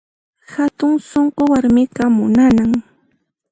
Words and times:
Hatun 0.53 0.93
sunqu 1.09 1.41
warmiqa 1.51 2.03
munanan 2.15 2.71